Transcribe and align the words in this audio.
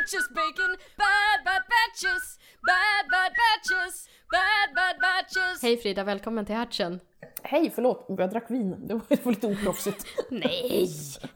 sandwiches, 0.00 0.28
bacon, 0.28 0.76
bad 0.96 1.44
bad 1.44 1.62
batches, 1.68 2.38
bad 2.62 3.04
bad 3.10 3.32
batches, 3.40 4.08
bad 4.30 4.74
bad 4.74 4.96
batches. 5.00 5.62
Hej 5.62 5.76
Frida, 5.76 6.04
välkommen 6.04 6.46
till 6.46 6.54
Hertzen. 6.54 7.00
Hej, 7.42 7.70
förlåt, 7.74 8.06
jag 8.08 8.30
drack 8.30 8.50
vin. 8.50 8.86
Det 8.86 8.94
var, 8.94 9.02
det 9.08 9.24
var 9.24 9.32
lite 9.32 9.46
oproffsigt. 9.46 10.06
Nej, 10.30 10.88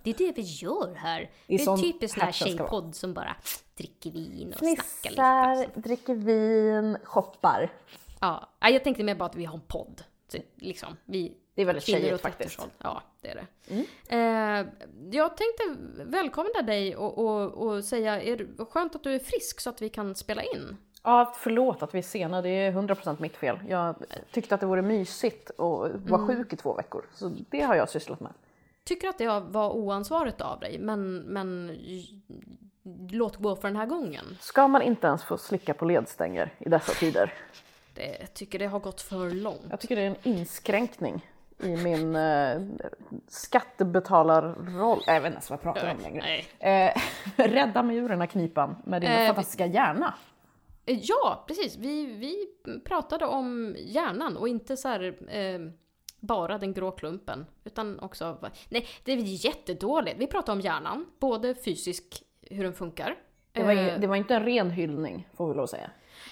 det 0.02 0.10
är 0.10 0.14
det 0.14 0.32
vi 0.36 0.42
gör 0.42 0.94
här. 0.94 1.20
Det 1.20 1.28
Det 1.46 1.54
är 1.54 1.60
är, 1.60 1.64
sån 1.64 1.82
typiskt 1.82 2.18
sån 2.18 2.24
här 2.24 2.32
tjejpodd 2.32 2.94
som 2.94 3.14
bara 3.14 3.36
dricker 3.76 4.10
vin 4.10 4.52
och 4.52 4.58
snackar 4.58 4.74
lite. 4.76 5.08
Fnissar, 5.08 5.80
dricker 5.80 6.14
vin, 6.14 6.98
shoppar. 7.04 7.72
Ja, 8.20 8.48
jag 8.60 8.84
tänkte 8.84 9.04
mer 9.04 9.14
bara 9.14 9.28
att 9.28 9.36
vi 9.36 9.44
har 9.44 9.54
en 9.54 9.60
podd. 9.60 10.02
Så, 10.28 10.38
liksom, 10.56 10.96
vi 11.04 11.32
Det 11.54 11.62
är 11.62 11.66
väldigt 11.66 11.84
tjejigt 11.84 12.22
faktiskt. 12.22 12.60
Ja, 12.78 13.02
det 13.24 13.30
är 13.30 13.34
det. 13.34 13.46
Eh, 14.08 14.66
jag 15.10 15.36
tänkte 15.36 15.62
välkomna 16.04 16.62
dig 16.62 16.96
och, 16.96 17.18
och, 17.18 17.66
och 17.66 17.84
säga, 17.84 18.22
är 18.22 18.64
skönt 18.64 18.94
att 18.94 19.02
du 19.02 19.14
är 19.14 19.18
frisk 19.18 19.60
så 19.60 19.70
att 19.70 19.82
vi 19.82 19.88
kan 19.88 20.14
spela 20.14 20.42
in. 20.42 20.76
Ja, 21.02 21.34
förlåt 21.36 21.82
att 21.82 21.94
vi 21.94 21.98
är 21.98 22.02
sena. 22.02 22.42
Det 22.42 22.48
är 22.48 22.72
100% 22.72 23.16
mitt 23.20 23.36
fel. 23.36 23.58
Jag 23.68 23.96
tyckte 24.30 24.54
att 24.54 24.60
det 24.60 24.66
vore 24.66 24.82
mysigt 24.82 25.50
att 25.50 26.10
vara 26.10 26.26
sjuk 26.26 26.52
i 26.52 26.56
två 26.56 26.74
veckor. 26.74 27.04
Så 27.14 27.32
det 27.50 27.60
har 27.60 27.74
jag 27.74 27.88
sysslat 27.88 28.20
med. 28.20 28.32
Tycker 28.84 29.08
att 29.08 29.18
det 29.18 29.40
var 29.40 29.70
oansvarigt 29.70 30.40
av 30.40 30.60
dig, 30.60 30.78
men, 30.78 31.18
men 31.18 31.78
låt 33.10 33.36
gå 33.36 33.56
för 33.56 33.68
den 33.68 33.76
här 33.76 33.86
gången. 33.86 34.24
Ska 34.40 34.68
man 34.68 34.82
inte 34.82 35.06
ens 35.06 35.24
få 35.24 35.38
slicka 35.38 35.74
på 35.74 35.84
ledstänger 35.84 36.54
i 36.58 36.68
dessa 36.68 36.92
tider? 36.92 37.32
Det, 37.94 38.16
jag 38.20 38.34
tycker 38.34 38.58
det 38.58 38.66
har 38.66 38.80
gått 38.80 39.00
för 39.00 39.30
långt. 39.30 39.66
Jag 39.70 39.80
tycker 39.80 39.96
det 39.96 40.02
är 40.02 40.06
en 40.06 40.16
inskränkning 40.22 41.30
i 41.62 41.76
min 41.76 42.16
eh, 42.16 42.60
skattebetalarroll. 43.28 45.02
Jag 45.06 45.14
vet 45.20 45.26
inte 45.26 45.34
ens 45.34 45.50
vad 45.50 45.56
jag 45.56 45.62
pratar 45.62 45.90
om 45.94 46.00
längre. 46.02 46.24
Eh, 46.58 46.92
rädda 47.36 47.82
mig 47.82 47.96
ur 47.96 48.08
den 48.08 48.20
här 48.20 48.26
knipan 48.26 48.76
med 48.84 49.02
din 49.02 49.10
Eh, 49.10 49.26
fantastiska 49.26 49.66
hjärna. 49.66 50.14
Eh, 50.86 50.98
Ja, 51.02 51.44
precis. 51.48 51.76
Vi, 51.76 52.06
vi 52.06 52.46
pratade 52.84 53.26
om 53.26 53.76
hjärnan 53.78 54.36
och 54.36 54.48
inte 54.48 54.76
så 54.76 54.88
här, 54.88 55.02
eh, 55.36 55.60
bara 56.20 56.58
den 56.58 56.72
grå 56.72 56.90
klumpen. 56.90 57.46
Utan 57.64 58.00
också... 58.00 58.38
Nej, 58.68 58.86
det 59.04 59.12
är 59.12 59.16
jättedåligt. 59.46 60.16
Vi 60.18 60.26
pratade 60.26 60.52
om 60.52 60.60
hjärnan, 60.60 61.06
både 61.20 61.54
fysisk, 61.54 62.22
hur 62.50 62.64
den 62.64 62.72
funkar. 62.74 63.14
Det 63.52 63.62
var, 63.62 63.72
Eh, 63.72 63.92
ju- 63.94 63.98
det 63.98 64.06
var 64.06 64.16
inte 64.16 64.34
en 64.34 64.44
ren 64.44 64.70
hyllning 64.70 65.28
får 65.36 65.48
vi 65.48 65.54
lov 65.54 65.64
att 65.64 65.70
säga. 65.70 65.90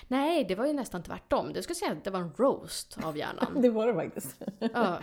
Nej, 0.08 0.44
det 0.44 0.54
var 0.54 0.66
ju 0.66 0.72
nästan 0.72 1.02
tvärtom. 1.02 1.52
Jag 1.54 1.64
skulle 1.64 1.74
säga 1.74 1.92
att 1.92 2.04
det 2.04 2.10
var 2.10 2.20
en 2.20 2.32
roast 2.36 2.98
av 3.04 3.16
hjärnan. 3.16 3.46
Det 3.62 3.70
var 3.70 3.86
det 3.86 3.94
faktiskt. 3.94 4.42
ja. 4.58 4.98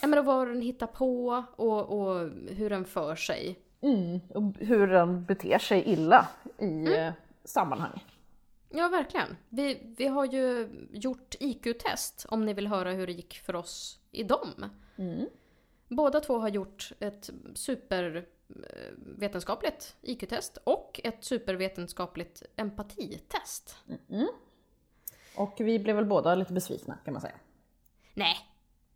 ja, 0.00 0.06
men 0.06 0.24
vad 0.24 0.48
den 0.48 0.60
hittar 0.60 0.86
på 0.86 1.44
och, 1.56 2.00
och 2.00 2.30
hur 2.48 2.70
den 2.70 2.84
för 2.84 3.16
sig. 3.16 3.58
Mm, 3.80 4.20
och 4.28 4.42
hur 4.58 4.86
den 4.86 5.24
beter 5.24 5.58
sig 5.58 5.82
illa 5.82 6.28
i 6.58 6.96
eh, 6.96 7.12
sammanhang. 7.44 8.04
Ja, 8.70 8.88
verkligen. 8.88 9.36
Vi, 9.48 9.94
vi 9.96 10.06
har 10.06 10.24
ju 10.24 10.68
gjort 10.92 11.34
IQ-test 11.40 12.26
om 12.28 12.44
ni 12.44 12.54
vill 12.54 12.66
höra 12.66 12.90
hur 12.90 13.06
det 13.06 13.12
gick 13.12 13.38
för 13.38 13.56
oss 13.56 13.98
i 14.10 14.22
dem. 14.22 14.70
Båda 15.88 16.20
två 16.20 16.38
har 16.38 16.48
gjort 16.48 16.92
ett 17.00 17.30
supervetenskapligt 18.52 19.96
IQ-test 20.02 20.58
och 20.64 21.00
ett 21.04 21.24
supervetenskapligt 21.24 22.42
empatitest. 22.56 23.76
Och 25.36 25.54
vi 25.58 25.78
blev 25.78 25.96
väl 25.96 26.06
båda 26.06 26.34
lite 26.34 26.52
besvikna 26.52 26.98
kan 27.04 27.12
man 27.12 27.20
säga. 27.20 27.34
Nej, 28.14 28.36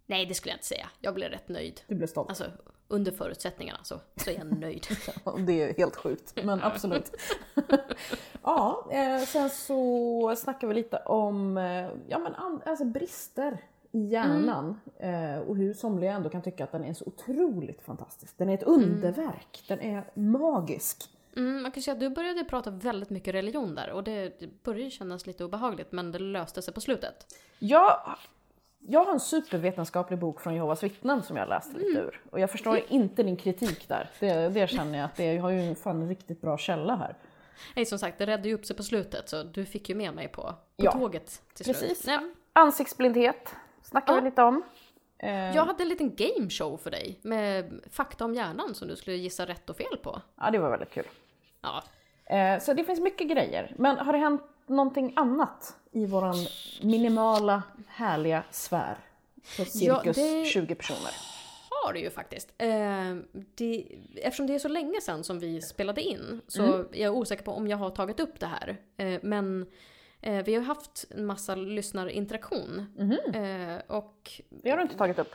nej 0.07 0.27
det 0.27 0.34
skulle 0.34 0.53
jag 0.53 0.57
inte 0.57 0.67
säga. 0.67 0.89
Jag 1.01 1.15
blev 1.15 1.31
rätt 1.31 1.49
nöjd. 1.49 1.81
Du 1.87 1.95
blev 1.95 2.07
stolt. 2.07 2.29
Alltså, 2.29 2.51
under 2.89 3.12
förutsättningarna 3.12 3.79
så, 3.83 4.01
så 4.17 4.31
är 4.31 4.34
jag 4.34 4.61
nöjd. 4.61 4.87
Det 5.47 5.62
är 5.62 5.75
helt 5.75 5.97
sjukt, 5.97 6.45
men 6.45 6.62
absolut. 6.62 7.11
ja, 8.43 8.89
eh, 8.93 9.25
sen 9.25 9.51
så 9.51 10.34
snackar 10.37 10.69
vi 10.69 10.75
lite 10.75 10.97
om 10.97 11.57
eh, 11.57 11.91
ja, 12.09 12.19
men 12.19 12.34
alltså 12.34 12.84
brister 12.84 13.59
i 13.97 14.07
hjärnan 14.07 14.81
eh, 14.99 15.39
och 15.39 15.57
hur 15.57 15.75
somliga 15.75 16.12
ändå 16.12 16.29
kan 16.29 16.43
tycka 16.43 16.65
att 16.65 16.73
den 16.73 16.84
är 16.84 16.93
så 16.95 17.05
otroligt 17.05 17.83
fantastisk. 17.83 18.34
Den 18.39 18.49
är 18.49 18.55
ett 18.55 18.62
underverk, 18.62 19.65
den 19.69 19.81
är 19.81 20.05
magisk. 20.15 21.11
Mm, 21.37 21.62
man 21.62 21.71
kan 21.73 21.83
säga 21.83 21.93
att 21.95 22.01
du 22.01 22.11
började 22.11 22.45
prata 22.45 22.71
väldigt 22.71 23.11
mycket 23.11 23.34
religion 23.34 23.75
där 23.75 23.91
och 23.91 24.05
det 24.05 24.33
började 24.62 24.91
kännas 24.91 25.27
lite 25.27 25.45
obehagligt 25.45 25.93
men 25.93 26.12
det 26.12 26.19
löste 26.19 26.62
sig 26.62 26.75
på 26.75 26.81
slutet. 26.81 27.27
Jag, 27.59 28.01
jag 28.79 29.05
har 29.05 29.12
en 29.12 29.21
supervetenskaplig 29.21 30.19
bok 30.19 30.41
från 30.41 30.55
Jehovas 30.55 30.83
vittnen 30.83 31.23
som 31.23 31.37
jag 31.37 31.49
läste 31.49 31.78
lite 31.78 31.99
ur. 31.99 32.21
Och 32.31 32.41
jag 32.41 32.51
förstår 32.51 32.81
inte 32.89 33.23
din 33.23 33.37
kritik 33.37 33.89
där. 33.89 34.11
Det, 34.21 34.49
det 34.49 34.71
känner 34.71 34.99
jag 34.99 35.05
att 35.05 35.17
det, 35.17 35.34
jag 35.34 35.43
har 35.43 35.51
ju 35.51 35.75
fan 35.75 36.03
en 36.03 36.09
riktigt 36.09 36.41
bra 36.41 36.59
källa 36.59 36.97
här. 36.97 37.17
Nej, 37.77 37.87
som 37.87 37.99
sagt, 37.99 38.19
det 38.19 38.27
räddade 38.27 38.49
ju 38.49 38.55
upp 38.55 38.67
sig 38.67 38.77
på 38.77 38.83
slutet 38.83 39.28
så 39.28 39.43
du 39.43 39.65
fick 39.65 39.89
ju 39.89 39.95
med 39.95 40.15
mig 40.15 40.28
på, 40.28 40.43
på 40.43 40.55
Ja, 40.77 40.93
tåget 40.93 41.43
till 41.55 41.67
precis. 41.67 42.03
slut. 42.03 42.07
Nej, 42.07 42.33
Ansiktsblindhet 42.53 43.55
snackar 43.91 44.12
vi 44.14 44.19
Ja. 44.20 44.24
lite 44.24 44.42
om. 44.42 44.62
Eh, 45.19 45.30
jag 45.56 45.64
hade 45.64 45.82
en 45.82 45.88
liten 45.88 46.14
gameshow 46.16 46.76
för 46.76 46.91
dig 46.91 47.19
med 47.22 47.80
fakta 47.91 48.24
om 48.24 48.34
hjärnan 48.34 48.74
som 48.74 48.88
du 48.88 48.97
skulle 48.97 49.16
gissa 49.16 49.47
rätt 49.47 49.70
och 49.70 49.76
fel 49.76 49.97
på. 50.02 50.22
Ja, 50.41 50.50
det 50.50 50.58
var 50.58 50.70
väldigt 50.70 50.91
kul. 50.91 51.04
Ja, 51.62 51.82
Eh, 52.28 52.60
så 52.60 52.74
det 52.74 52.84
finns 52.84 53.00
mycket 53.00 53.28
grejer. 53.28 53.74
Men 53.78 53.97
har 53.98 54.12
det 54.12 54.19
hänt 54.19 54.42
någonting 54.66 55.12
annat 55.16 55.76
i 55.92 56.06
våran 56.06 56.34
minimala, 56.82 57.62
härliga 57.88 58.42
sfär? 58.50 58.94
På 59.56 59.62
Ja, 59.62 59.64
cirkus 59.64 60.16
det- 60.16 60.44
20 60.44 60.74
personer. 60.74 61.12
har 61.70 61.92
det 61.92 61.98
ju 62.00 62.10
faktiskt. 62.10 62.53
Eh, 62.58 63.14
det, 63.32 63.86
eftersom 64.16 64.47
det 64.47 64.54
är 64.54 64.58
så 64.58 64.68
länge 64.68 65.00
sedan 65.00 65.24
som 65.24 65.38
vi 65.38 65.62
spelade 65.62 66.03
in 66.03 66.41
så 66.48 66.62
Mm. 66.62 66.80
är 66.92 67.03
jag 67.03 67.16
osäker 67.16 67.44
på 67.44 67.53
om 67.53 67.68
jag 67.68 67.76
har 67.76 67.91
tagit 67.91 68.20
upp 68.20 68.41
det 68.41 68.47
här. 68.47 68.76
Eh, 68.97 69.20
men 69.22 69.66
eh, 70.26 70.44
vi 70.44 70.54
har 70.54 70.62
haft 70.62 71.04
en 71.10 71.26
massa 71.26 71.54
lyssnarinteraktion. 71.54 72.87
Eh, 73.34 73.97
och 73.97 74.31
Det 74.50 74.70
har 74.70 74.76
du 74.76 74.82
inte 74.82 74.97
tagit 74.98 75.19
upp. 75.19 75.34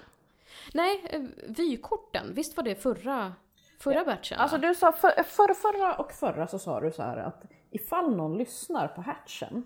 nej, 0.73 1.01
eh, 1.09 1.21
vykorten, 1.47 2.33
visst 2.33 2.57
var 2.57 2.63
det 2.63 2.75
förra, 2.75 3.33
förra 3.79 4.03
batchen? 4.05 4.37
va? 4.37 4.41
Alltså 4.43 4.57
du 4.57 4.75
sa, 4.75 4.91
för, 4.91 5.23
för, 5.23 5.53
förra 5.53 5.95
och 5.95 6.11
förra 6.11 6.47
så 6.47 6.59
sa 6.59 6.79
du 6.79 6.91
så 6.91 7.03
här 7.03 7.17
att 7.17 7.43
ifall 7.71 8.15
någon 8.15 8.37
lyssnar 8.37 8.87
på 8.87 9.01
Hatchen 9.01 9.63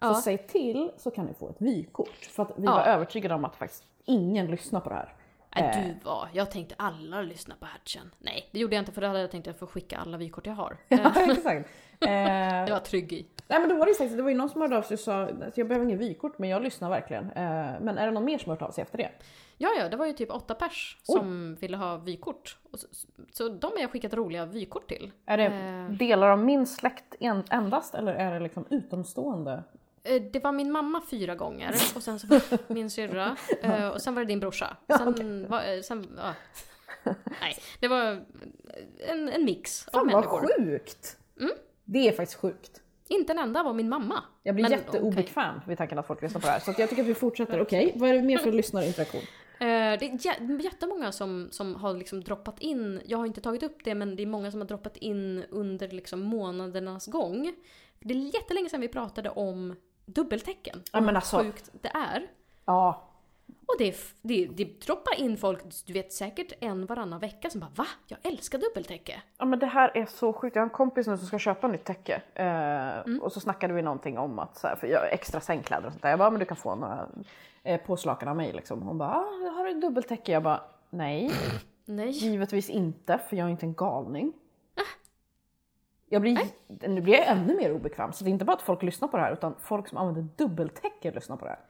så 0.00 0.06
Ja. 0.06 0.20
säg 0.24 0.38
till 0.38 0.90
så 0.96 1.10
kan 1.10 1.26
ni 1.26 1.34
få 1.34 1.48
ett 1.50 1.60
vykort. 1.62 2.24
För 2.30 2.42
att 2.42 2.52
vi 2.56 2.64
Ja. 2.64 2.72
var 2.74 2.82
övertygade 2.84 3.34
om 3.34 3.44
att 3.44 3.56
faktiskt 3.56 3.84
ingen 4.04 4.46
lyssnar 4.46 4.80
på 4.80 4.88
det 4.88 4.94
här. 4.94 5.14
Nej, 5.60 5.94
du 6.00 6.04
var. 6.08 6.28
Jag 6.32 6.50
tänkte 6.50 6.74
alla 6.78 7.22
lyssnar 7.22 7.56
på 7.56 7.66
Hatchen. 7.66 8.10
Nej, 8.18 8.48
det 8.52 8.58
gjorde 8.58 8.74
jag 8.74 8.82
inte 8.82 8.92
för 8.92 9.00
då 9.00 9.06
hade 9.06 9.20
jag 9.20 9.30
tänkt 9.30 9.46
att 9.48 9.52
jag 9.54 9.58
får 9.58 9.66
skicka 9.66 9.98
alla 9.98 10.16
vykort 10.16 10.46
jag 10.46 10.54
har. 10.54 10.76
Eh, 10.88 11.00
Ja, 11.02 11.32
exakt. 11.32 11.70
Eh, 12.00 12.10
jag 12.12 12.70
var 12.70 12.78
trygg 12.80 13.12
i. 13.12 13.26
Nej 13.48 13.60
men 13.60 13.68
då 13.68 13.76
var 13.76 13.86
det 13.86 13.94
faktiskt, 13.94 14.16
det 14.16 14.22
var 14.22 14.30
ju 14.30 14.36
någon 14.36 14.48
som 14.48 14.60
hörde 14.60 14.78
av 14.78 14.82
sig 14.82 14.94
och 14.94 15.00
sa 15.00 15.22
att 15.22 15.58
jag 15.58 15.68
behöver 15.68 15.86
ingen 15.86 15.98
vykort 15.98 16.38
men 16.38 16.48
jag 16.48 16.62
lyssnar 16.62 16.90
verkligen. 16.90 17.24
Eh, 17.24 17.80
men 17.80 17.98
är 17.98 18.06
det 18.06 18.12
någon 18.12 18.24
mer 18.24 18.38
som 18.38 18.50
har 18.50 18.56
hört 18.56 18.68
av 18.68 18.72
sig 18.72 18.82
efter 18.82 18.98
det? 18.98 19.10
Ja, 19.60 19.68
ja, 19.78 19.88
det 19.88 19.96
var 19.96 20.06
ju 20.06 20.12
typ 20.12 20.30
åtta 20.30 20.54
pers 20.54 20.98
som 21.02 21.54
ville 21.54 21.76
ha 21.76 21.96
vykort. 21.96 22.56
Så, 22.74 22.86
så 23.32 23.48
de 23.48 23.66
har 23.72 23.78
jag 23.80 23.90
skickat 23.90 24.14
roliga 24.14 24.46
vykort 24.46 24.88
till. 24.88 25.10
Är 25.26 25.36
det 25.36 25.44
Eh. 25.44 25.90
delar 25.90 26.28
av 26.28 26.38
min 26.38 26.66
släkt 26.66 27.14
en, 27.20 27.44
endast 27.50 27.94
eller 27.94 28.14
är 28.14 28.32
det 28.34 28.40
liksom 28.40 28.64
utomstående? 28.70 29.62
Eh, 30.04 30.22
Det 30.32 30.44
var 30.44 30.52
min 30.52 30.72
mamma 30.72 31.02
fyra 31.10 31.34
gånger 31.34 31.70
och 31.96 32.02
sen 32.02 32.18
så 32.18 32.26
var 32.26 32.40
min 32.74 32.90
syrra 32.90 33.36
eh, 33.62 33.88
och 33.88 34.02
sen 34.02 34.14
var 34.14 34.22
det 34.22 34.28
din 34.28 34.40
brorsa. 34.40 34.76
Sen, 34.98 35.46
var, 35.48 35.74
eh, 35.74 35.80
sen 35.80 36.06
ja. 36.16 36.34
Nej, 37.40 37.56
det 37.80 37.88
var 37.88 38.24
en, 39.08 39.28
en 39.28 39.44
mix 39.44 39.88
av 39.88 39.92
Fan 39.92 40.06
vad 40.06 40.14
människor. 40.14 40.48
sjukt! 40.58 41.16
Det 41.84 42.08
är 42.08 42.12
faktiskt 42.12 42.40
sjukt. 42.40 42.82
Inte 43.08 43.32
en 43.32 43.38
enda 43.38 43.62
var 43.62 43.72
min 43.74 43.88
mamma. 43.88 44.22
Jag 44.42 44.54
blir 44.54 44.62
Men, 44.62 44.72
jätteobekväm 44.72 45.60
vid 45.66 45.78
tanken 45.78 45.98
att 45.98 46.06
folk 46.06 46.22
lyssnar 46.22 46.40
på 46.40 46.46
det 46.46 46.50
här. 46.52 46.60
Så 46.60 46.74
jag 46.78 46.88
tycker 46.90 47.02
att 47.02 47.08
vi 47.08 47.14
fortsätter. 47.14 47.60
Okej, 47.60 47.92
vad 47.96 48.10
är 48.10 48.14
det 48.14 48.22
mer 48.22 48.38
för 48.38 48.52
lyssnarinteraktion? 48.52 49.20
Eh, 49.20 49.66
Det 49.66 49.66
är 50.06 50.18
jä- 50.18 50.62
jättemånga 50.62 51.12
som, 51.12 51.48
som 51.50 51.74
har 51.74 51.94
liksom 51.94 52.24
droppat 52.24 52.60
in, 52.60 53.00
jag 53.06 53.18
har 53.18 53.26
inte 53.26 53.40
tagit 53.40 53.62
upp 53.62 53.84
det 53.84 53.94
men 53.94 54.16
det 54.16 54.22
är 54.22 54.26
många 54.26 54.50
som 54.50 54.60
har 54.60 54.68
droppat 54.68 54.96
in 54.96 55.44
under 55.50 55.88
liksom 55.88 56.20
månadernas 56.20 57.06
gång. 57.06 57.52
Det 58.00 58.14
är 58.14 58.34
jättelänge 58.34 58.68
sedan 58.68 58.80
vi 58.80 58.88
pratade 58.88 59.30
om 59.30 59.76
dubbeltecken. 60.14 60.82
Ja, 60.92 61.00
men 61.00 61.16
alltså- 61.16 61.38
sjukt 61.42 61.70
det 61.82 61.88
är. 61.88 62.26
Ja, 62.64 63.04
Och 63.66 63.74
det, 63.78 63.96
det, 64.22 64.46
det 64.46 64.80
droppar 64.86 65.20
in 65.20 65.36
folk, 65.36 65.60
du 65.86 65.92
vet 65.92 66.12
säkert 66.12 66.52
en 66.60 66.86
varannan 66.86 67.20
vecka 67.20 67.50
som 67.50 67.60
bara 67.60 67.70
va? 67.74 67.86
Jag 68.06 68.18
älskar 68.22 68.58
dubbeltäcke. 68.58 69.22
Ja 69.38 69.44
men 69.44 69.58
det 69.58 69.66
här 69.66 69.90
är 69.96 70.06
så 70.06 70.32
sjukt. 70.32 70.56
Jag 70.56 70.62
har 70.62 70.66
en 70.66 70.70
kompis 70.74 71.06
nu 71.06 71.16
som 71.18 71.26
ska 71.26 71.38
köpa 71.38 71.68
nytt 71.68 71.84
täcke. 71.84 72.22
Eh, 72.34 73.14
Och 73.22 73.32
så 73.32 73.40
snackade 73.40 73.74
vi 73.74 73.82
någonting 73.82 74.18
om 74.18 74.38
att 74.38 74.58
så 74.58 74.66
här, 74.66 74.76
för 74.76 74.86
jag 74.86 75.12
extra 75.12 75.40
sängkläder 75.40 75.86
och 75.86 75.92
sånt 75.92 76.02
där. 76.02 76.10
Jag 76.10 76.18
bara, 76.18 76.30
men 76.30 76.40
du 76.40 76.46
kan 76.46 76.56
få 76.56 76.74
några 76.74 77.08
eh, 77.62 77.80
påslakan 77.80 78.28
av 78.28 78.36
mig 78.36 78.52
liksom. 78.52 78.82
Hon 78.82 78.98
bara, 78.98 79.10
ah, 79.10 79.50
har 79.56 79.64
du 79.64 79.80
dubbeltäcke? 79.80 80.32
Jag 80.32 80.42
bara, 80.42 80.60
nej. 80.90 81.30
Nej. 81.84 82.10
Givetvis 82.10 82.70
inte, 82.70 83.18
för 83.28 83.36
jag 83.36 83.46
är 83.46 83.50
inte 83.50 83.66
en 83.66 83.74
galning. 83.74 84.32
Jag 86.08 86.22
blir, 86.22 86.38
nu 86.88 87.00
blir 87.00 87.14
jag 87.14 87.26
ännu 87.28 87.56
mer 87.56 87.72
obekväm. 87.72 88.12
Så 88.12 88.24
det 88.24 88.30
är 88.30 88.32
inte 88.32 88.44
bara 88.44 88.52
att 88.56 88.62
folk 88.62 88.82
lyssnar 88.82 89.08
på 89.08 89.16
det 89.16 89.22
här, 89.22 89.32
utan 89.32 89.54
folk 89.60 89.88
som 89.88 89.98
använder 89.98 90.22
dubbeltäcke 90.36 91.10
lyssnar 91.10 91.36
på 91.36 91.44
det 91.44 91.50
här. 91.50 91.60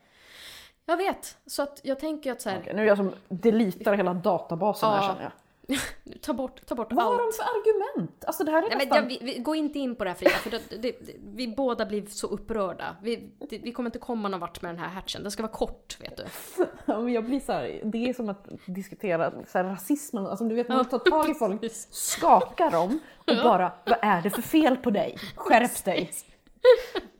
Jag 0.86 0.96
vet, 0.96 1.38
så 1.46 1.62
att 1.62 1.80
jag 1.82 1.98
tänker 1.98 2.32
att 2.32 2.40
så 2.42 2.50
här, 2.50 2.58
Okej, 2.60 2.74
nu 2.74 2.82
är 2.82 2.86
jag 2.86 2.96
som 2.96 3.12
deletar 3.28 3.94
hela 3.94 4.14
databasen 4.14 4.88
här 4.90 4.96
Ja. 4.96 5.02
känner 5.08 5.22
jag. 5.22 5.32
Ta 6.22 6.34
bort, 6.34 6.66
ta 6.66 6.74
bort 6.74 6.92
Vad 6.92 7.04
har 7.04 7.18
de 7.18 7.24
allt. 7.24 7.36
för 7.36 7.42
argument? 7.42 8.24
Alltså 8.24 8.44
det 8.44 8.50
här 8.50 8.58
är 8.58 8.68
Nej, 8.68 8.78
men 8.78 8.88
nästan... 8.88 9.02
jag, 9.02 9.08
vi, 9.08 9.32
vi, 9.32 9.38
gå 9.38 9.54
inte 9.54 9.78
in 9.78 9.96
på 9.96 10.04
det 10.04 10.10
här 10.10 10.16
Frida, 10.16 10.30
för 10.30 10.50
det, 10.50 10.62
det, 10.70 10.76
det, 10.76 11.12
vi 11.24 11.48
båda 11.48 11.86
blir 11.86 12.06
så 12.06 12.26
upprörda. 12.26 12.96
Vi, 13.02 13.30
det, 13.50 13.58
vi 13.58 13.72
kommer 13.72 13.88
inte 13.88 13.98
komma 13.98 14.28
någon 14.28 14.40
vart 14.40 14.62
med 14.62 14.70
den 14.70 14.78
här 14.78 14.88
hatchen. 14.88 15.22
Den 15.22 15.30
ska 15.30 15.42
vara 15.42 15.52
kort, 15.52 15.96
vet 16.00 16.16
du. 16.16 16.24
Ja, 16.84 17.00
men 17.00 17.12
jag 17.12 17.24
blir 17.24 17.40
så 17.40 17.52
här, 17.52 17.80
det 17.84 18.08
är 18.08 18.14
som 18.14 18.28
att 18.28 18.48
diskutera 18.66 19.30
så 19.30 19.58
här, 19.58 19.64
rasismen. 19.64 20.26
Alltså, 20.26 20.44
du 20.44 20.54
vet 20.54 20.68
när 20.68 20.76
man 20.76 20.84
tar 20.84 20.98
tag 20.98 21.30
i 21.30 21.34
folk, 21.34 21.72
skakar 21.90 22.70
dem 22.70 23.00
och 23.16 23.36
bara 23.44 23.72
vad 23.86 23.98
är 24.02 24.22
det 24.22 24.30
för 24.30 24.42
fel 24.42 24.76
på 24.76 24.90
dig? 24.90 25.18
Skärp 25.36 25.84
dig! 25.84 26.10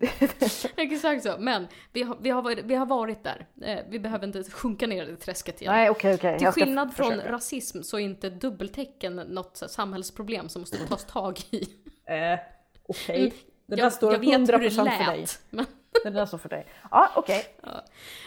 Exakt 0.76 1.22
så. 1.22 1.36
Men 1.38 1.68
vi 1.92 2.02
har, 2.02 2.18
vi 2.20 2.30
har, 2.30 2.42
varit, 2.42 2.64
vi 2.64 2.74
har 2.74 2.86
varit 2.86 3.24
där. 3.24 3.46
Eh, 3.62 3.78
vi 3.88 3.98
behöver 3.98 4.26
inte 4.26 4.44
sjunka 4.44 4.86
ner 4.86 5.06
i 5.08 5.16
träsket 5.16 5.60
igen. 5.60 5.72
Nej 5.72 5.90
okej 5.90 6.14
okej. 6.14 6.38
Till 6.38 6.48
skillnad 6.48 6.94
från 6.94 7.10
försöka. 7.10 7.32
rasism 7.32 7.82
så 7.82 7.96
är 7.96 8.00
inte 8.00 8.30
dubbeltecken 8.30 9.16
något 9.16 9.62
samhällsproblem 9.66 10.48
som 10.48 10.62
måste 10.62 10.86
tas 10.86 11.04
tag 11.04 11.38
i. 11.50 11.68
Eh, 12.08 12.38
okej. 12.88 13.34
Det 13.66 13.76
där 13.76 13.82
jag, 13.82 13.92
står 13.92 14.12
jag 14.12 14.18
vet 14.18 14.28
hur 14.40 14.46
100% 14.46 14.60
det 14.60 14.70
för 14.70 15.12
dig. 15.12 15.26
Men, 15.50 15.66
Det 16.04 16.10
där 16.10 16.26
står 16.26 16.38
för 16.38 16.48
dig. 16.48 16.66
Ja 16.90 17.10
okej. 17.16 17.46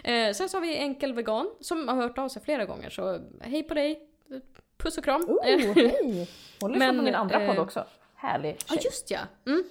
eh, 0.04 0.34
sen 0.34 0.50
så 0.50 0.58
har 0.58 0.62
vi 0.62 0.78
Enkel 0.78 1.14
Vegan 1.14 1.50
som 1.62 1.88
har 1.88 1.96
hört 1.96 2.18
av 2.18 2.30
sig 2.30 2.42
flera 2.42 2.66
gånger. 2.66 2.90
Så 2.90 3.20
hej 3.42 3.64
på 3.64 3.74
dig. 3.74 4.00
Puss 4.78 4.98
och 4.98 5.04
kram. 5.04 5.22
Oh, 5.22 5.44
hej! 5.44 6.28
Hon 6.62 6.72
lyssnar 6.72 6.88
på 6.94 7.02
min 7.02 7.16
andra 7.16 7.42
eh, 7.42 7.48
podd 7.48 7.60
också. 7.60 7.86
Härlig 8.16 8.58
Ja 8.70 8.76
tjej. 8.76 8.82
just 8.84 9.12
ja. 9.12 9.20
Mm. 9.46 9.64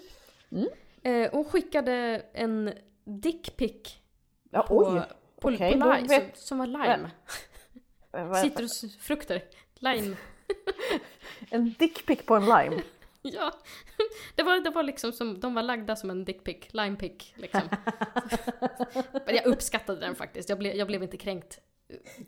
Eh, 1.02 1.30
hon 1.32 1.44
skickade 1.44 2.22
en 2.32 2.72
dickpic 3.04 3.98
Ja, 4.50 4.62
på, 4.62 4.76
oj! 4.78 5.02
på, 5.40 5.48
okej, 5.48 5.72
på 5.72 5.78
lime, 5.78 6.08
vet- 6.08 6.36
som, 6.38 6.46
som 6.46 6.58
var 6.58 6.66
lime. 6.66 7.10
Citrusfrukter. 8.42 9.42
Lime. 9.74 10.16
En 11.50 11.74
dickpic 11.78 12.22
på 12.26 12.34
en 12.34 12.44
lime. 12.44 12.82
Ja, 13.22 13.52
det 14.34 14.42
var, 14.42 14.60
det 14.60 14.70
var 14.70 14.82
liksom 14.82 15.12
som, 15.12 15.40
de 15.40 15.54
var 15.54 15.62
lagda 15.62 15.96
som 15.96 16.10
en 16.10 16.24
dickpic, 16.24 16.56
limepic 16.74 17.32
liksom. 17.36 17.60
Men 19.26 19.34
jag 19.34 19.46
uppskattade 19.46 20.00
den 20.00 20.14
faktiskt, 20.14 20.48
jag 20.48 20.58
blev, 20.58 20.74
jag 20.74 20.86
blev 20.86 21.02
inte 21.02 21.16
kränkt. 21.16 21.60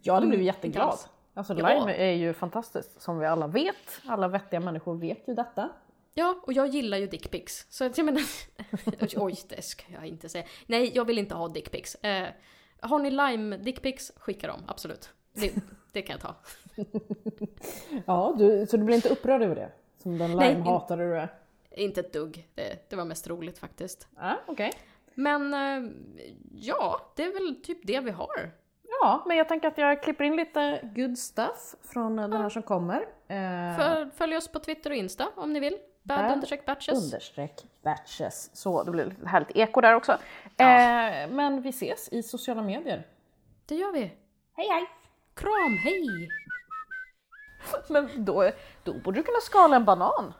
Jag 0.02 0.14
hade 0.14 0.26
blivit 0.26 0.42
Mm, 0.44 0.46
jätteglad. 0.54 0.98
Alltså 1.34 1.54
Ja. 1.58 1.68
lime 1.78 1.94
är 1.94 2.12
ju 2.12 2.32
fantastiskt 2.34 3.02
som 3.02 3.18
vi 3.18 3.26
alla 3.26 3.46
vet. 3.46 4.00
Alla 4.06 4.28
vettiga 4.28 4.60
människor 4.60 4.94
vet 4.98 5.28
ju 5.28 5.34
detta. 5.34 5.68
Ja, 6.14 6.41
och 6.43 6.53
jag 6.53 6.69
gillar 6.69 6.99
ju 6.99 7.06
dickpics. 7.06 7.67
Så 7.70 7.85
jag 7.85 8.05
menar, 8.05 8.23
oj 9.17 9.35
det 9.49 9.62
ska 9.62 9.85
jag 9.93 10.06
inte 10.06 10.29
säga. 10.29 10.44
Nej, 10.67 10.93
jag 10.94 11.05
vill 11.05 11.19
inte 11.19 11.35
ha 11.35 11.49
dickpics. 11.49 11.94
Eh, 11.94 12.29
har 12.81 12.99
ni 12.99 13.11
lime 13.11 13.56
dickpics, 13.56 14.12
skicka 14.17 14.47
dem, 14.47 14.61
absolut. 14.67 15.11
Det, 15.32 15.55
det 15.93 16.03
kan 16.03 16.14
jag 16.14 16.20
ta. 16.20 16.35
Ja, 18.06 18.35
du, 18.38 18.67
så 18.67 18.76
du 18.76 18.85
blir 18.85 18.97
inte 18.97 19.09
upprörd 19.09 19.43
över 19.43 19.55
det? 19.55 19.73
Som 20.03 20.19
den 20.19 20.37
lime-hatare 20.37 21.09
du 21.09 21.17
är? 21.17 21.29
Inte 21.70 22.00
ett 22.00 22.12
dugg, 22.12 22.49
det, 22.55 22.91
det 22.91 22.97
var 22.97 23.05
mest 23.05 23.29
roligt 23.29 23.59
faktiskt. 23.59 24.09
Ja, 24.17 24.37
okej. 24.47 24.73
Men 25.14 25.55
eh, 25.55 25.91
ja, 26.53 27.12
det 27.17 27.25
är 27.25 27.32
väl 27.32 27.62
typ 27.62 27.79
det 27.82 28.00
vi 28.00 28.11
har. 28.11 28.50
Ja, 29.00 29.25
men 29.26 29.37
jag 29.37 29.49
tänker 29.49 29.69
att 29.69 29.79
jag 29.79 30.03
klipper 30.03 30.25
in 30.25 30.37
lite 30.37 30.91
good 30.94 31.19
stuff 31.19 31.75
från 31.82 32.17
den 32.17 32.32
här 32.32 32.49
som 32.49 32.62
kommer. 32.62 33.06
Eh, 33.29 34.09
följ 34.14 34.37
oss 34.37 34.49
på 34.49 34.59
Twitter 34.59 34.91
och 34.91 34.97
Insta 34.97 35.29
om 35.37 35.53
ni 35.53 35.61
vill. 35.61 35.79
Bad 36.02 36.32
understreck 36.32 36.66
batches. 36.66 37.04
understreck 37.04 37.64
batches. 37.82 38.50
Så 38.56 38.82
det 38.82 38.90
blir 38.90 39.04
lite 39.04 39.28
härligt 39.28 39.56
eko 39.56 39.81
där 39.81 39.94
också. 39.94 40.19
Ja. 40.56 40.64
Eh, 40.64 41.31
men 41.31 41.62
vi 41.62 41.69
ses 41.69 42.08
i 42.08 42.22
sociala 42.22 42.62
medier. 42.62 43.06
Det 43.66 43.75
gör 43.75 43.93
vi. 43.93 44.00
Hej 44.56 44.69
hej! 44.69 44.87
Kram, 45.34 45.78
hej! 45.84 46.28
Men 47.88 48.25
då, 48.25 48.50
då 48.84 48.93
borde 48.93 49.19
du 49.19 49.22
kunna 49.22 49.40
skala 49.40 49.76
en 49.76 49.84
banan. 49.84 50.34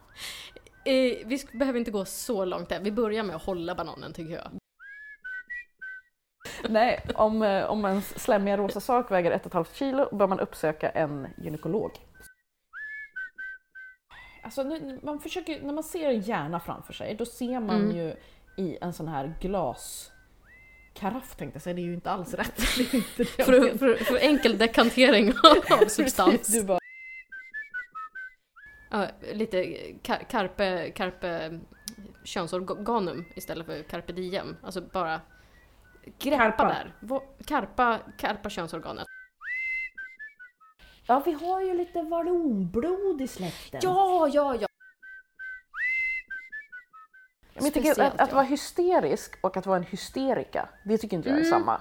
Eh, 0.85 1.27
vi 1.27 1.39
behöver 1.53 1.79
inte 1.79 1.91
gå 1.91 2.05
så 2.05 2.45
långt 2.45 2.69
där. 2.69 2.81
Vi 2.81 2.93
börjar 2.93 3.23
med 3.23 3.37
att 3.37 3.43
hålla 3.43 3.75
bananen 3.75 4.13
tycker 4.13 4.35
jag. 4.35 4.51
Nej, 6.69 7.01
om, 7.15 7.43
eh, 7.43 7.65
om 7.65 7.85
ens 7.85 8.23
slemmiga 8.23 8.57
rosa 8.57 8.81
sak 8.81 9.11
väger 9.11 9.31
1,5 9.31 9.67
kilo 9.75 10.17
bör 10.17 10.27
man 10.27 10.41
uppsöka 10.41 10.91
en 10.91 11.29
gynekolog. 11.39 11.91
Alltså, 14.45 14.65
man 15.03 15.21
försöker, 15.21 15.63
när 15.63 15.73
man 15.73 15.85
ser 15.85 16.09
en 16.11 16.21
hjärna 16.21 16.61
framför 16.61 16.93
sig, 16.93 17.15
då 17.15 17.25
ser 17.25 17.61
man 17.61 17.81
Mm. 17.81 17.97
ju 17.97 18.15
i 18.57 18.79
en 18.81 18.93
sån 18.93 19.09
här 19.09 19.35
glaskaraff 19.41 21.37
tänkte 21.37 21.57
jag 21.57 21.63
säga, 21.63 21.75
det 21.75 21.81
är 21.83 21.85
ju 21.87 21.95
inte 21.95 22.11
alls 22.11 22.35
rätt. 22.35 22.61
Inte 22.95 23.25
För, 23.25 23.79
för, 23.79 23.97
för 24.05 24.17
enkel 24.17 24.59
dekantering 24.59 25.33
av 25.71 25.85
substans. 25.89 26.65
Bara, 26.65 26.79
Ja, 28.91 29.07
lite 29.33 29.65
kar- 30.03 30.23
carpe, 30.31 30.91
carpe 30.91 31.61
könsorganum 32.25 33.25
istället 33.37 33.67
för 33.67 33.83
carpe 33.83 34.13
diem. 34.13 34.57
Alltså 34.63 34.81
bara 34.81 35.21
greppa 36.19 36.39
Karpa. 36.39 36.65
där. 36.69 36.93
Karpa, 37.47 37.99
karpa 38.19 38.51
könsorganet. 38.51 39.07
Ja 41.07 41.23
vi 41.27 41.33
har 41.33 41.61
ju 41.63 41.75
lite 41.75 42.03
vallonblod 42.03 43.21
i 43.21 43.29
släkten. 43.29 43.81
Ja, 43.83 44.29
ja, 44.33 44.55
ja. 44.61 44.67
Men 47.55 47.65
jag 47.65 47.75
tycker 47.75 48.03
att, 48.03 48.21
att 48.21 48.33
vara 48.33 48.45
hysterisk 48.45 49.39
och 49.41 49.57
att 49.57 49.67
vara 49.67 49.77
en 49.77 49.85
hysterika, 49.85 50.69
det 50.85 50.99
tycker 50.99 51.17
inte 51.17 51.29
jag 51.29 51.39
är 51.39 51.43
Mm. 51.43 51.51
samma. 51.51 51.81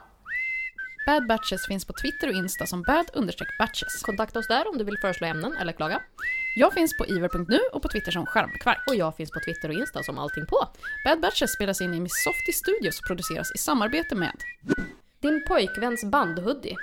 Bad 1.06 1.28
Batches 1.28 1.66
finns 1.68 1.86
på 1.86 1.94
Twitter 1.94 2.28
och 2.28 2.34
Insta 2.34 2.66
som 2.66 2.84
bad-batches. 2.84 4.02
Kontakta 4.04 4.40
oss 4.40 4.48
där 4.48 4.68
om 4.70 4.78
du 4.78 4.84
vill 4.84 4.98
föreslå 5.02 5.28
ämnen 5.28 5.58
eller 5.58 5.74
klaga. 5.74 6.02
Jag 6.56 6.74
finns 6.74 6.98
på 6.98 7.06
iver.nu 7.06 7.60
och 7.74 7.82
på 7.82 7.88
Twitter 7.88 8.12
som 8.12 8.26
skärmkvark. 8.26 8.84
Och 8.88 8.96
jag 8.96 9.16
finns 9.16 9.32
på 9.32 9.40
Twitter 9.40 9.70
och 9.70 9.76
Insta 9.76 10.04
som 10.04 10.18
allting 10.18 10.46
på. 10.46 10.68
Bad 11.06 11.20
Batches 11.22 11.52
spelas 11.54 11.82
in 11.82 11.94
i 11.94 12.00
Miss 12.00 12.24
Softy 12.24 12.52
Studios 12.52 13.00
och 13.00 13.08
produceras 13.08 13.52
i 13.56 13.58
samarbete 13.58 14.16
med 14.16 14.36
Din 15.20 15.46
pojkväns 15.48 16.04
bandhoodie. 16.06 16.76